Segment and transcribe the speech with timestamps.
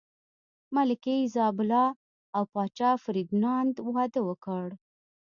[0.75, 1.85] ملکې ایزابلا
[2.35, 4.65] او پاچا فردیناند واده وکړ.